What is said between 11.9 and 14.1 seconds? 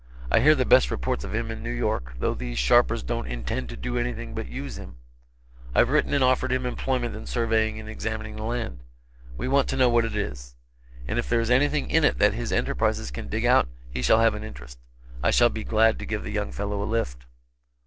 in it that his enterprise can dig out, he